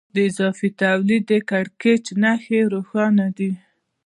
د 0.15 0.15
اضافي 0.29 0.69
تولید 0.81 1.23
د 1.31 1.33
کړکېچ 1.49 2.05
نښې 2.21 2.59
روښانه 2.73 3.27
دي 3.37 3.51